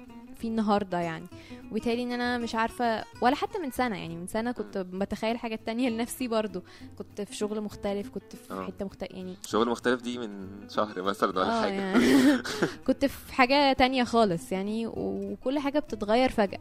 فيه 0.45 0.51
النهارده 0.51 0.99
يعني. 0.99 1.25
وبالتالي 1.71 2.03
إن 2.03 2.11
أنا 2.11 2.37
مش 2.37 2.55
عارفة 2.55 3.03
ولا 3.21 3.35
حتى 3.35 3.59
من 3.59 3.71
سنة 3.71 3.97
يعني 3.97 4.15
من 4.15 4.27
سنة 4.27 4.51
كنت 4.51 4.77
بتخيل 4.77 5.37
حاجات 5.37 5.59
تانية 5.65 5.89
لنفسي 5.89 6.27
برضو. 6.27 6.63
كنت 6.97 7.21
في 7.21 7.35
شغل 7.35 7.61
مختلف 7.61 8.09
كنت 8.09 8.35
في 8.35 8.53
آه. 8.53 8.65
حتة 8.67 8.85
مختلف 8.85 9.11
يعني 9.11 9.35
شغل 9.47 9.69
مختلف 9.69 10.01
دي 10.01 10.17
من 10.17 10.47
شهر 10.69 11.01
مثلا 11.01 11.29
ولا 11.29 11.57
آه 11.57 11.61
حاجة. 11.61 11.73
يعني 11.73 11.99
كنت 12.87 13.05
في 13.05 13.33
حاجة 13.33 13.73
تانية 13.73 14.03
خالص 14.03 14.51
يعني 14.51 14.87
وكل 14.87 15.59
حاجة 15.59 15.79
بتتغير 15.79 16.29
فجأة. 16.29 16.59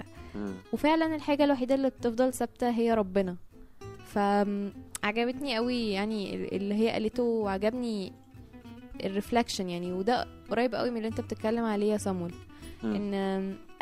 وفعلا 0.72 1.14
الحاجة 1.14 1.44
الوحيدة 1.44 1.74
اللي 1.74 1.90
بتفضل 1.90 2.32
ثابتة 2.32 2.70
هي 2.70 2.94
ربنا. 2.94 3.36
فعجبتني 4.06 5.56
قوي 5.56 5.90
يعني 5.90 6.34
اللي 6.56 6.74
هي 6.74 6.90
قالته 6.90 7.22
وعجبني 7.22 8.12
الرفلكشن 9.04 9.68
يعني. 9.70 9.92
وده 9.92 10.26
قريب 10.50 10.74
قوي 10.74 10.90
من 10.90 10.96
اللي 10.96 11.08
أنت 11.08 11.20
بتتكلم 11.20 11.64
عليه 11.64 11.92
يا 11.92 11.98
صامول. 11.98 12.32
إن 12.84 13.14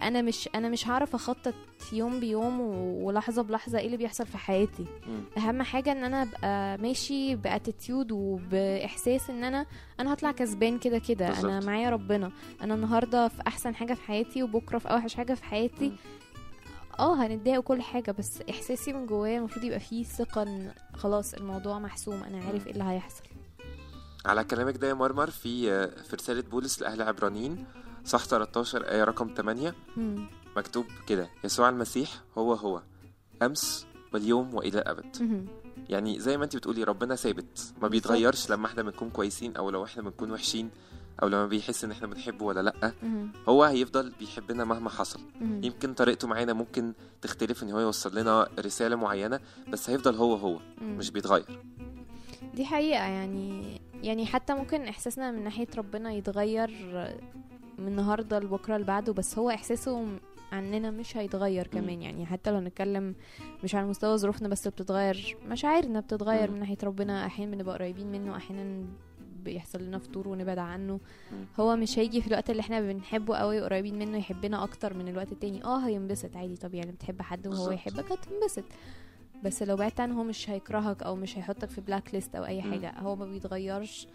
أنا 0.03 0.23
مش 0.23 0.49
أنا 0.55 0.69
مش 0.69 0.89
هعرف 0.89 1.15
أخطط 1.15 1.55
يوم 1.93 2.21
بيوم 2.21 2.61
ولحظة 3.05 3.43
بلحظة 3.43 3.79
إيه 3.79 3.87
اللي 3.87 3.97
بيحصل 3.97 4.27
في 4.27 4.39
حياتي. 4.39 4.85
مم. 5.09 5.23
أهم 5.37 5.63
حاجة 5.63 5.93
إن 5.93 6.05
أنا 6.05 6.23
أبقى 6.23 6.79
ماشي 6.79 7.37
بأتيتيود 7.37 8.13
وبإحساس 8.13 9.31
إن 9.31 9.45
أنا 9.45 9.67
أنا 10.01 10.13
هطلع 10.13 10.33
كسبان 10.33 10.79
كده 10.79 10.99
كده. 10.99 11.41
أنا. 11.41 11.61
معايا 11.61 11.91
ربنا. 11.91 12.33
أنا 12.63 12.75
النهارده 12.75 13.29
في 13.29 13.43
أحسن 13.47 13.75
حاجة 13.75 13.95
في 13.95 14.03
حياتي 14.03 14.43
وبكرة 14.43 14.79
في 14.79 14.89
أوحش 14.91 15.15
حاجة 15.15 15.35
في 15.35 15.45
حياتي. 15.45 15.93
آه 16.99 17.27
هنتضايق 17.27 17.59
وكل 17.59 17.83
حاجة 17.83 18.11
بس 18.11 18.39
إحساسي 18.51 18.93
من 18.93 19.07
جوايا 19.07 19.39
المفروض 19.39 19.65
يبقى 19.65 19.81
فيه 19.81 20.05
ثقة 20.05 20.43
إن 20.43 20.73
خلاص 20.95 21.35
الموضوع 21.35 21.79
محسوم 21.79 22.23
أنا 22.23 22.45
عارف 22.45 22.67
إيه 22.67 22.73
اللي 22.73 22.85
هيحصل. 22.85 23.23
على 24.27 24.45
كلامك 24.45 24.77
ده 24.77 24.89
يا 24.89 24.95
مرمر 24.95 25.31
في 25.31 25.87
في 25.89 26.17
رسالة 26.17 26.43
بولس 26.43 26.83
لأهل 26.83 27.03
عبرانيين. 27.03 27.65
صح 28.05 28.25
13 28.25 28.83
آية 28.89 29.05
رقم 29.05 29.35
8 29.37 29.75
مم. 29.97 30.27
مكتوب 30.57 30.87
كده 31.07 31.29
يسوع 31.45 31.69
المسيح 31.69 32.11
هو 32.39 32.53
هو 32.55 32.83
أمس 33.43 33.87
واليوم 34.15 34.55
وإلى 34.55 34.79
الأبد. 34.79 35.17
يعني 35.89 36.21
زي 36.21 36.37
ما 36.37 36.45
انت 36.45 36.57
بتقولي 36.57 36.85
ربنا 36.85 37.17
ثابت 37.17 37.73
ما 37.83 37.89
بيتغيرش 37.89 38.51
لما 38.51 38.67
إحنا 38.67 38.83
بنكون 38.83 39.11
كويسين 39.11 39.57
أو 39.57 39.71
لو 39.71 39.85
إحنا 39.85 40.03
بنكون 40.03 40.31
وحشين 40.33 40.71
أو 41.23 41.29
لما 41.29 41.47
بيحس 41.47 41.85
إن 41.85 41.91
إحنا 41.91 42.07
بنحبه 42.07 42.45
ولا 42.45 42.61
لأ. 42.63 42.93
هو 43.49 43.65
هيفضل 43.65 44.13
بيحبنا 44.21 44.65
مهما 44.65 44.91
حصل. 44.91 45.21
يمكن 45.41 45.95
طريقته 45.95 46.29
معانا 46.29 46.53
ممكن 46.53 46.93
تختلف 47.23 47.63
إن 47.63 47.71
هو 47.71 47.81
يوصل 47.81 48.19
لنا 48.19 48.49
رسالة 48.59 48.97
معينة 48.97 49.41
بس 49.69 49.91
هيفضل 49.91 50.15
هو 50.15 50.35
هو. 50.35 50.59
مش 50.83 51.11
بيتغير 51.11 51.63
دي 52.55 52.65
حقيقة 52.65 53.03
يعني 53.05 53.81
يعني 54.03 54.27
حتى 54.27 54.55
ممكن 54.55 54.83
إحساسنا 54.83 55.31
من 55.31 55.45
ناحية 55.45 55.69
ربنا 55.77 56.13
يتغير 56.13 56.71
من 57.79 57.87
النهاردة 57.87 58.39
لبكرة 58.39 58.77
لبعده 58.77 59.13
بس 59.13 59.39
هو 59.39 59.51
إحساسه 59.51 60.07
عننا 60.53 60.91
مش 60.91 61.17
هيتغير 61.17 61.67
كمان 61.67 62.03
يعني. 62.03 62.27
حتى 62.27 62.51
لو 62.51 62.61
نتكلم 62.61 63.15
مش 63.65 63.75
على 63.75 63.87
مستوى 63.87 64.17
ظروفنا 64.19 64.49
بس 64.49 64.69
بتتغير 64.69 65.37
مشاعرنا 65.49 66.01
بتتغير. 66.01 66.51
من 66.51 66.59
ناحية 66.61 66.79
ربنا. 66.83 67.27
أحيانا 67.27 67.57
بنبقى 67.57 67.75
قريبين 67.75 68.13
منه 68.13 68.37
أحيانا 68.37 68.85
بيحصل 69.45 69.83
لنا 69.83 69.99
فتور 69.99 70.29
ونبعد 70.29 70.59
عنه. 70.59 71.01
هو 71.61 71.77
مش 71.77 71.99
هيجي 71.99 72.21
في 72.21 72.27
الوقت 72.27 72.51
اللي 72.51 72.61
إحنا 72.61 72.81
بنحبه 72.81 73.37
قوي 73.37 73.61
قريبين 73.61 73.99
منه 73.99 74.19
يحبنا 74.19 74.65
أكتر 74.65 74.95
من 74.95 75.09
الوقت 75.09 75.33
التاني. 75.33 75.65
آه 75.65 75.79
هينبسط 75.87 76.37
عادي. 76.37 76.57
طبيعي 76.57 76.85
لما 76.85 76.93
بتحب 76.93 77.23
حد 77.23 77.47
وهو. 77.47 77.71
يحبك 77.71 78.13
هتنبسط. 78.13 78.65
بس 79.45 79.63
لو 79.63 79.77
بعدت 79.77 80.01
عنه 80.01 80.19
هو 80.19 80.25
مش 80.25 80.51
هيكرهك 80.51 81.03
أو 81.03 81.17
مش 81.17 81.39
هيحطك 81.39 81.71
في 81.71 81.81
بلاك 81.81 82.15
ليست 82.15 82.35
أو 82.35 82.45
أي. 82.45 82.63
حاجة 82.63 82.99
هو 82.99 83.17
ما 83.17 83.27
بيتغيرش 83.27 84.07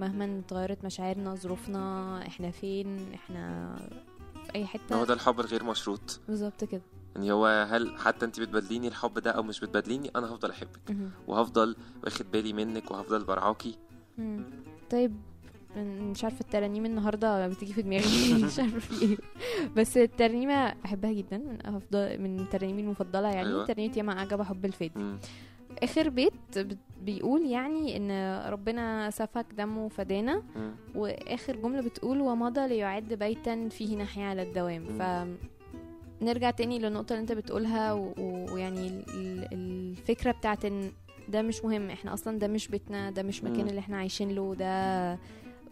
مهما 0.00 0.38
اتغيرت 0.46 0.84
مشاعرنا 0.84 1.34
ظروفنا 1.34 2.22
إحنا 2.26 2.50
فين 2.50 3.12
إحنا 3.14 3.76
في 4.46 4.54
أي 4.54 4.62
هو 4.62 4.66
حتة 4.66 5.04
ده 5.04 5.14
الحب 5.14 5.40
الغير 5.40 5.64
مشروط 5.64 6.20
بالظبط 6.28 6.64
كده 6.64 6.82
يعني 7.16 7.32
هو 7.32 7.66
هل 7.70 7.98
حتى 7.98 8.24
أنت 8.26 8.40
بتبادليني 8.40 8.88
الحب 8.88 9.18
ده 9.18 9.30
أو 9.30 9.42
مش 9.42 9.60
بتبادليني 9.60 10.10
أنا 10.16 10.26
هفضل 10.26 10.50
أحبك. 10.50 10.96
وهفضل 11.26 11.76
واخد 12.04 12.30
بالي 12.30 12.52
منك 12.52 12.90
وهفضل 12.90 13.24
برعاكي. 13.24 13.78
طيب 14.90 15.16
مش 15.84 16.24
عارفة 16.24 16.40
الترانيم 16.40 16.86
النهارده 16.86 17.48
بتيجي 17.48 17.72
في 17.72 17.82
دماغي 17.82 18.34
مش 18.44 18.58
عارفة 18.58 18.78
في 18.78 19.02
إيه 19.04 19.16
بس 19.76 19.96
الترنيمه 19.96 20.74
بحبها 20.84 21.12
جدا 21.12 21.38
من 21.38 21.66
أفضل 21.66 22.18
من 22.20 22.46
ترانيمي 22.52 22.82
المفضلة 22.82 23.28
يعني 23.28 23.48
أيوة. 23.48 23.64
ترنيمه 23.66 23.96
ياما 23.98 24.20
عجب 24.20 24.42
حب 24.42 24.64
الفادي. 24.64 25.00
آخر 25.82 26.08
بيت 26.08 26.32
بيقول 27.02 27.46
يعني 27.46 27.96
إن 27.96 28.40
ربنا 28.52 29.10
سفك 29.10 29.46
دمه 29.58 29.88
فدانا. 29.88 30.42
وآخر 30.94 31.56
جملة 31.56 31.80
بتقول 31.80 32.20
ومضى 32.20 32.68
ليعد 32.68 33.14
بيتا 33.14 33.68
فيه 33.68 33.96
نحيا 33.96 34.24
على 34.26 34.42
الدوام. 34.42 34.84
ف 34.84 35.26
نرجع 36.22 36.50
تاني 36.50 36.78
للنقطة 36.78 37.12
اللي 37.12 37.20
أنت 37.20 37.32
بتقولها 37.32 37.92
و- 37.92 38.12
ويعني 38.52 38.86
ال- 38.88 39.04
ال- 39.14 39.48
الفكرة 39.52 40.30
بتاعت 40.32 40.64
إن 40.64 40.90
ده 41.28 41.42
مش 41.42 41.64
مهم 41.64 41.90
إحنا 41.90 42.14
أصلا 42.14 42.38
ده 42.38 42.48
مش 42.48 42.68
بيتنا 42.68 43.10
ده 43.10 43.22
مش 43.22 43.44
مكان. 43.44 43.68
اللي 43.68 43.78
إحنا 43.80 43.96
عايشين 43.96 44.30
له 44.34 44.54
ده 44.54 45.18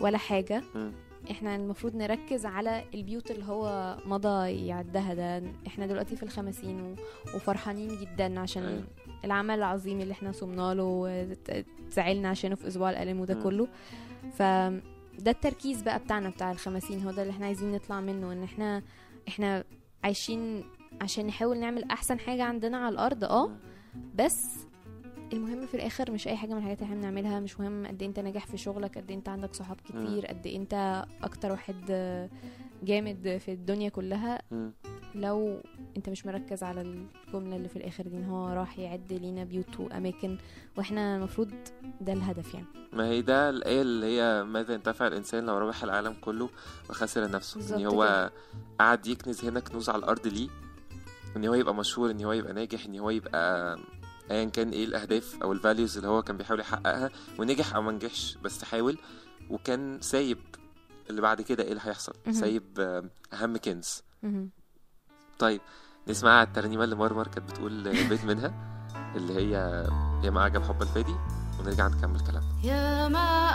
ولا 0.00 0.18
حاجة. 0.18 0.62
مم. 0.74 0.92
إحنا 1.30 1.57
المفروض 1.57 1.96
نركز 1.96 2.46
على 2.46 2.85
البيوت 2.94 3.30
اللي 3.30 3.44
هو 3.44 3.96
مضى 4.07 4.66
يعدها 4.66 5.14
ده. 5.14 5.42
إحنا 5.66 5.87
دلوقتي 5.87 6.16
في 6.16 6.22
الخمسين 6.22 6.80
و- 6.80 6.94
وفرحانين 7.37 7.88
جدا 8.00 8.40
عشان 8.40 8.64
أيوة. 8.64 8.85
العمل 9.24 9.54
العظيم 9.59 10.00
اللي 10.00 10.12
إحنا 10.12 10.33
صمنا 10.33 10.74
له 10.74 10.83
وزعلنا 10.85 12.28
عشانه 12.28 12.54
في 12.54 12.68
أسبوع 12.68 12.90
الألم 12.90 13.20
وده. 13.20 13.35
كله. 13.35 13.68
ف 14.33 14.42
ده 15.18 15.30
التركيز 15.30 15.83
بقى 15.83 15.98
بتاعنا 15.98 16.28
بتاع 16.30 16.50
الخمسين. 16.52 17.02
هو 17.04 17.11
ده 17.11 17.22
اللي 17.22 17.30
إحنا 17.33 17.46
عايزين 17.46 17.72
نطلع 17.72 18.00
منه. 18.00 18.33
ان 18.33 18.42
إحنا 18.42 18.83
إحنا 19.28 19.64
عايشين 20.04 20.64
عشان 21.00 21.26
نحاول 21.26 21.59
نعمل 21.59 21.85
أحسن 21.90 22.18
حاجة 22.18 22.42
عندنا 22.44 22.76
على 22.78 22.92
الأرض. 22.92 23.24
آه. 23.24 23.50
بس 24.14 24.46
المهم 25.34 25.66
في 25.66 25.74
الآخر 25.74 26.10
مش 26.10 26.28
أي 26.28 26.36
حاجة 26.36 26.50
من 26.52 26.58
الحاجات 26.58 26.82
اللي 26.82 26.86
إحنا 26.94 27.00
بنعملها 27.00 27.40
مش 27.40 27.60
مهم 27.60 27.86
قد 27.86 28.02
إيه 28.02 28.08
أنت 28.08 28.20
ناجح 28.20 28.46
في 28.46 28.56
شغلك 28.56 28.98
قد 28.98 29.10
إيه 29.10 29.16
أنت 29.16 29.28
عندك 29.28 29.54
صحاب 29.54 29.76
كتير 29.84 30.26
قد 30.26 30.46
إيه 30.46 30.56
أنت 30.56 31.04
أكتر 31.22 31.50
واحد 31.50 31.76
جامد 32.82 33.38
في 33.44 33.52
الدنيا 33.52 33.88
كلها. 33.88 34.42
لو 35.14 35.60
أنت 35.96 36.08
مش 36.08 36.26
مركز 36.26 36.62
على 36.62 36.80
الجملة 36.80 37.56
اللي 37.56 37.68
في 37.68 37.76
الآخر 37.76 38.08
دي 38.08 38.16
إن 38.16 38.24
هو 38.24 38.48
راح 38.48 38.78
يعد 38.78 39.12
لينا 39.12 39.44
بيوت 39.44 39.80
وأماكن 39.80 40.38
وإحنا 40.76 41.16
المفروض 41.16 41.50
ده 42.00 42.12
الهدف 42.12 42.54
يعني. 42.54 42.66
ما 42.92 43.06
هي 43.08 43.22
ده 43.22 43.50
الآية 43.50 43.82
اللي 43.82 44.06
هي 44.20 44.44
ماذا 44.44 44.74
ينتفع 44.74 45.06
الإنسان 45.06 45.46
لو 45.46 45.58
ربح 45.58 45.82
العالم 45.84 46.14
كله 46.20 46.48
وخسر 46.90 47.30
نفسه؟ 47.30 47.76
إن 47.76 47.86
هو. 47.86 48.30
قعد 48.80 49.06
يكنز 49.06 49.44
هنا 49.44 49.60
كنوز 49.60 49.88
على 49.88 49.98
الأرض 49.98 50.26
ليه؟ 50.26 50.48
إن 51.36 51.44
هو 51.46 51.54
يبقى 51.54 51.74
مشهور 51.74 52.10
إن 52.10 52.24
هو 52.24 52.32
يبقى 52.32 52.52
ناجح 52.52 52.84
إن 52.84 52.98
هو 52.98 53.10
يبقى 53.10 53.76
أيا 54.30 54.44
كان 54.44 54.70
إيه 54.70 54.84
الأهداف 54.84 55.37
أو 55.42 55.52
ال 55.52 55.59
values 55.59 55.96
اللي 55.96 56.08
هو 56.08 56.22
كان 56.22 56.37
بيحاول 56.37 56.60
يحققها 56.60 57.10
ونجح 57.38 57.74
أو 57.74 57.82
ما 57.82 57.92
نجحش 57.92 58.38
بس 58.44 58.64
حاول 58.64 58.98
وكان 59.50 59.98
سايب 60.00 60.38
اللي 61.10 61.20
بعد 61.20 61.40
كده 61.42 61.62
إيه 61.64 61.70
اللي 61.70 61.80
هيحصل. 61.84 62.12
سايب 62.30 62.62
آه، 62.78 63.04
أهم 63.32 63.56
كنز. 63.56 64.02
طيب 65.38 65.60
نسمع 66.08 66.42
الترنيمة 66.42 66.84
اللي 66.84 66.94
مرمر 66.96 67.26
كانت 67.28 67.50
بتقول 67.50 68.08
بيت 68.08 68.24
منها 68.24 68.54
اللي 69.16 69.34
هي 69.34 69.50
يا 70.24 70.30
ما 70.30 70.42
عجب 70.42 70.62
حب 70.62 70.82
الفادي 70.82 71.14
ونرجع 71.60 71.88
نكمل 71.88 72.20
كلامنا 72.20 72.60
يا 72.64 73.08
ما 73.08 73.48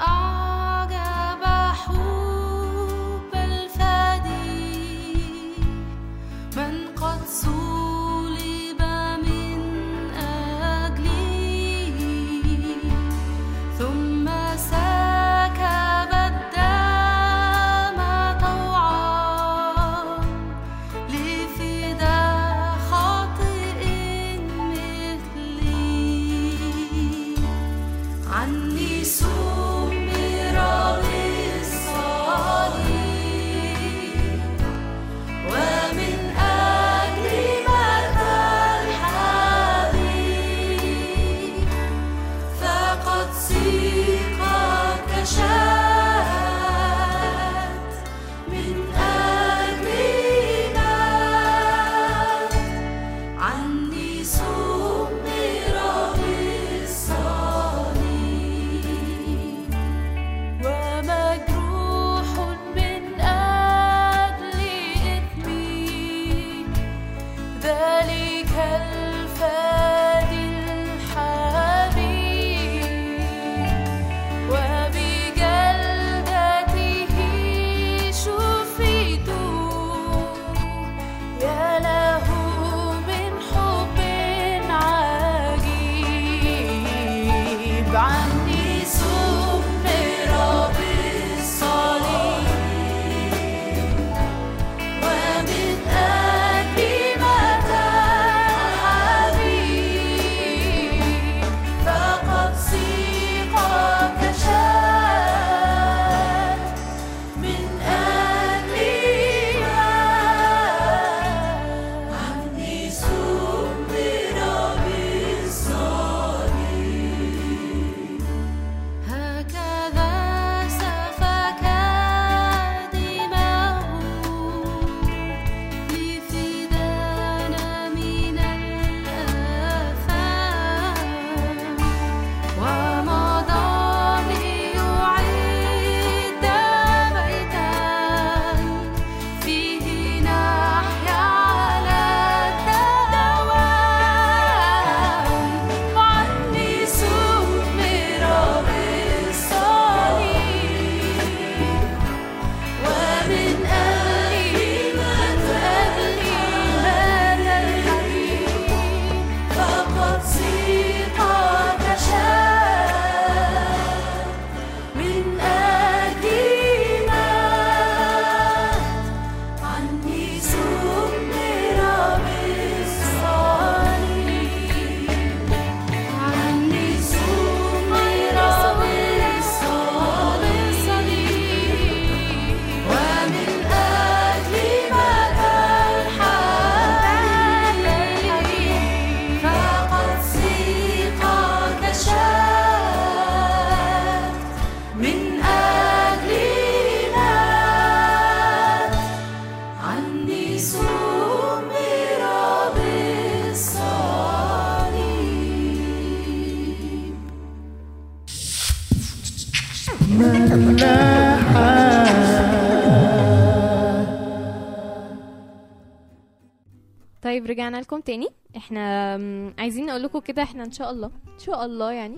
رجعنا 217.69 217.83
لكم 217.83 217.99
تاني. 217.99 218.27
إحنا 218.57 219.13
عايزين 219.59 219.85
نقول 219.85 220.03
لكم 220.03 220.19
كده 220.19 220.43
إحنا 220.43 220.63
ان 220.63 220.71
شاء 220.71 220.91
الله. 220.91 221.07
إن 221.07 221.39
شاء 221.39 221.65
الله 221.65 221.91
يعني. 221.91 222.17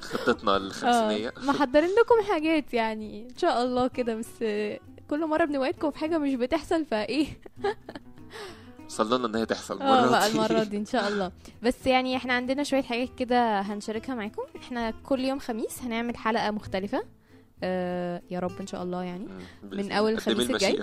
خطتنا 0.00 0.56
الخمسينية. 0.56 1.28
آه، 1.28 1.32
محضرين 1.50 1.88
لكم 1.90 2.32
حاجات 2.32 2.74
يعني. 2.74 3.28
إن 3.30 3.36
شاء 3.36 3.64
الله 3.64 3.88
كده 3.88 4.14
بس 4.14 4.42
آه، 4.42 4.80
كل 5.10 5.26
مرة 5.26 5.44
بنوعدكم 5.44 5.90
في 5.90 5.98
حاجة 5.98 6.18
مش 6.18 6.34
بتحصل 6.34 6.84
فإيه؟ 6.84 7.26
صلوا 8.88 9.18
لنا 9.18 9.26
إن 9.26 9.36
هي 9.36 9.46
تحصل 9.46 9.74
المرة 9.82 10.10
بقى 10.10 10.30
دي. 10.30 10.36
المرة 10.36 10.62
دي 10.62 10.76
إن 10.76 10.84
شاء 10.86 11.08
الله. 11.08 11.32
بس 11.62 11.86
يعني 11.86 12.16
إحنا 12.16 12.32
عندنا 12.32 12.62
شوية 12.62 12.82
حاجات 12.82 13.08
كده 13.18 13.60
هنشاركها 13.60 14.14
معاكم. 14.14 14.42
إحنا 14.56 14.90
كل 14.90 15.20
يوم 15.20 15.38
خميس 15.38 15.82
هنعمل 15.82 16.16
حلقة 16.16 16.50
مختلفة. 16.50 17.02
آه 17.62 18.22
يا 18.30 18.38
رب 18.40 18.60
إن 18.60 18.66
شاء 18.66 18.82
الله 18.82 19.02
يعني. 19.02 19.28
من 19.72 19.92
أول 19.92 20.12
الخميس 20.12 20.50
الجاي. 20.50 20.82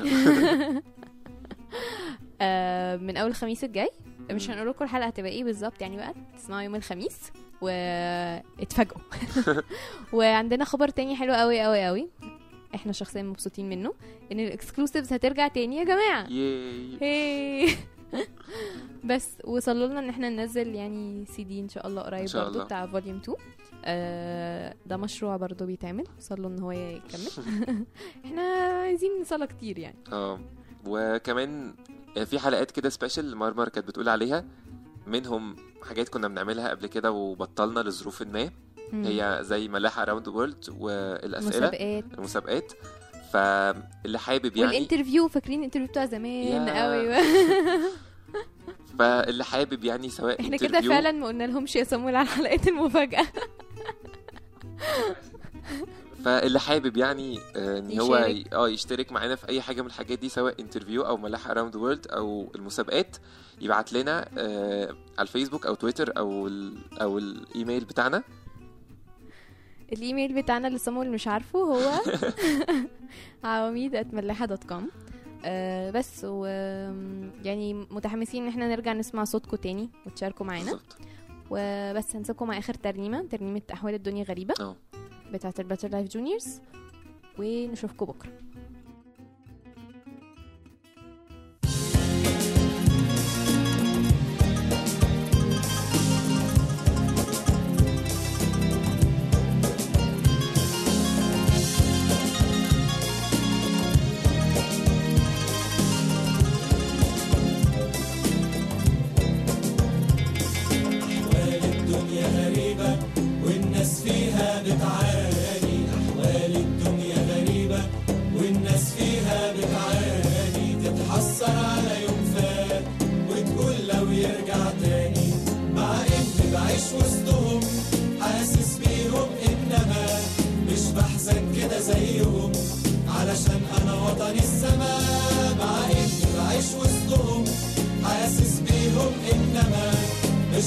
آه 2.41 2.95
من 2.95 3.17
أول 3.17 3.30
الخميس 3.30 3.63
الجاي. 3.63 3.89
مش. 4.32 4.50
هنقول 4.50 4.69
لكم 4.69 4.86
الحلقة 4.86 5.08
هتبقى 5.08 5.32
إيه 5.32 5.43
بالظبط 5.43 5.82
يعني 5.82 5.97
بقى. 5.97 6.13
تسمعوا 6.38 6.62
يوم 6.62 6.76
الخميس 6.76 7.32
واتفاجئوا. 7.62 9.02
وعندنا 10.13 10.65
خبر 10.65 10.88
تاني 10.89 11.15
حلو 11.15 11.34
قوي 11.34 11.62
قوي 11.62 11.86
قوي 11.86 12.08
إحنا 12.76 12.91
شخصيا 12.91 13.21
مبسوطين 13.23 13.69
منه 13.69 13.93
إن 14.32 14.39
ال 14.39 14.46
exclusives 14.46 15.13
هترجع 15.13 15.47
تاني 15.47 15.78
يا 15.78 15.84
جماعة. 15.84 16.28
هي. 17.02 17.67
بس 19.04 19.30
وصلوا 19.43 19.88
لنا 19.88 20.00
إن 20.00 20.10
إحنا 20.10 20.30
ننزل 20.30 20.76
يعني 20.76 21.26
سي 21.26 21.43
دي 21.43 21.60
إن 21.60 21.69
شاء 21.69 21.88
الله 21.88 22.02
قريب 22.02 22.21
إن 22.21 22.28
شاء 22.28 22.43
برضو 22.43 22.54
الله. 22.54 22.65
بتاع 22.65 22.86
volume 22.86 23.17
2 23.17 23.38
آه 23.86 24.73
ده 24.86 24.97
مشروع 24.97 25.38
برضو 25.38 25.65
بيتعمل. 25.65 26.04
وصلوا 26.17 26.50
إن 26.50 26.60
هو 26.60 26.71
يكمل. 26.71 27.45
إحنا 28.26 28.41
عايزين 28.82 29.12
نصلى 29.21 29.47
كتير 29.47 29.80
يعني. 29.80 29.97
آه 30.12 30.39
وكمان 30.86 31.73
في 32.25 32.39
حلقات 32.39 32.71
كده 32.71 32.89
special 32.89 33.36
مرمر 33.36 33.69
كانت 33.69 33.88
بتقول 33.88 34.10
عليها 34.10 34.45
منهم 35.08 35.56
حاجات 35.84 36.10
كنا 36.10 36.27
بنعملها 36.27 36.69
قبل 36.69 36.88
كده 36.88 37.12
وبطلنا 37.12 37.80
لظروف 37.80 38.21
ما. 38.21 38.49
هي 38.93 39.39
زي 39.41 39.67
ملاحه 39.67 40.01
around 40.02 40.26
the 40.26 40.32
world 40.32 40.65
والأسئلة 40.80 41.67
مسابقات 41.67 42.03
المسابقات. 42.13 42.73
فاللي 43.34 44.19
حابب 44.19 44.58
يعني 44.58 44.71
وال 44.72 44.82
interview 44.82 45.28
فاكرين 45.27 45.60
ال 45.60 45.62
interview 45.62 45.88
بتاع 45.88 46.06
زمان. 46.06 46.69
قوي. 46.69 47.15
فاللي 48.99 49.43
حابب 49.43 49.84
يعني 49.84 50.10
سواء 50.10 50.41
إحنا 50.41 50.58
كده 50.58 50.82
فعلا 50.82 51.12
ما 51.12 51.27
قلنا 51.27 51.43
لهمش 51.43 51.75
يا 51.75 51.84
صامويل 51.84 52.15
على 52.15 52.27
حلقات 52.27 52.67
المفاجأة. 52.67 53.27
فاللي 56.28 56.60
حابب 56.60 56.98
يعني 56.98 57.40
آه، 57.56 57.80
إن 57.80 58.00
هو 58.00 58.16
آه 58.54 58.70
يشترك 58.70 59.12
معانا 59.12 59.36
في 59.36 59.50
أي 59.50 59.62
حاجة 59.62 59.82
من 59.82 59.88
الحاجات 59.88 60.20
دي 60.20 60.30
سواء 60.30 60.62
interview 60.62 61.02
أو 61.02 61.18
ملاحة 61.18 61.52
around 61.52 61.76
world 61.76 62.08
أو 62.08 62.52
المسابقات 62.56 63.18
يبعت 63.62 63.94
لنا 63.94 64.30
آه، 64.38 64.86
على 65.18 65.28
الفيسبوك 65.28 65.66
أو 65.66 65.76
تويتر 65.76 66.18
أو 66.18 66.48
ال 66.48 66.78
أو 67.02 67.18
الإيميل 67.18 67.86
بتاعنا. 67.86 68.24
الإيميل 69.94 70.42
بتاعنا 70.42 70.68
اللي 70.68 70.80
صامويل 70.80 71.12
مش 71.12 71.28
عارفه 71.28 71.60
هو 71.60 71.92
عواميد 73.44 74.08
dot 74.41 74.63
com 74.63 74.89
آه 75.46 75.92
بس 75.92 76.22
و 76.24 76.46
يعني 77.44 77.74
متحمسين 77.74 78.44
إن 78.44 78.50
إحنا 78.50 78.68
نرجع 78.68 78.94
نسمع 78.94 79.24
صوتكم 79.24 79.58
تاني 79.58 79.90
وتشاركوا 80.06 80.46
معانا. 80.46 80.80
وبس 81.50 82.16
هنسيبكم 82.16 82.48
مع 82.48 82.58
آخر 82.58 82.74
ترنيمة 82.74 83.22
ترنيمة 83.22 83.62
أحوال 83.74 83.94
الدنيا 83.94 84.24
غريبة. 84.24 84.54
آه. 84.60 84.76
بتاعه 85.34 85.54
ال 85.60 85.64
Better 85.64 85.89
Life 85.89 86.08
Juniors 86.08 86.62
ونشوفكم 87.40 88.06
بكرة. 88.06 88.32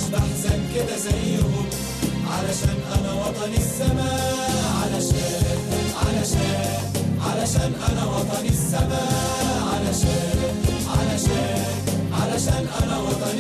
مش 0.01 0.07
بحزن 0.13 0.61
كده 0.75 0.97
زيهم. 0.97 1.67
علشان 2.31 2.79
أنا 2.99 3.13
وطني 3.13 3.57
السماء 3.57 4.51
علشان 4.83 5.59
علشان 6.03 6.83
علشان 7.27 7.73
أنا 7.89 8.05
وطني 8.05 8.49
السماء 8.49 9.63
علشان 9.73 10.55
علشان 10.89 11.65
علشان 12.23 12.67
أنا 12.83 12.99
وطني 12.99 13.40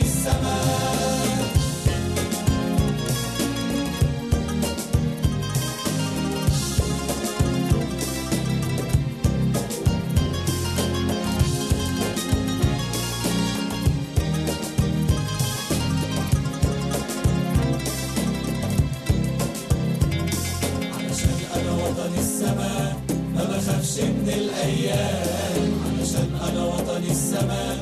السماء 27.40 27.76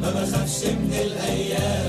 ما 0.00 0.10
بخافش 0.10 0.64
من 0.64 0.92
الأيام. 0.92 1.81